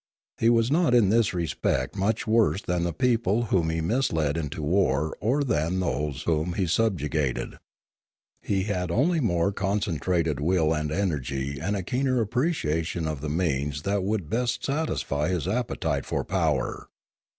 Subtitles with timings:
[0.39, 4.63] He was not in this respect much worse than the people whom he misled into
[4.63, 7.59] war or than those whom he subjugated.
[8.41, 13.83] He had only more concentrated will and energy and a keener appreciation of the means
[13.83, 16.87] that would best satisfy his appetite for power.